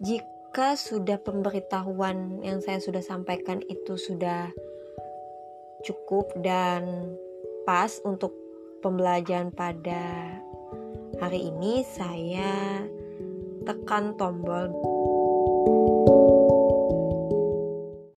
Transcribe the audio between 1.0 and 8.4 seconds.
pemberitahuan yang saya sudah sampaikan itu sudah cukup dan pas untuk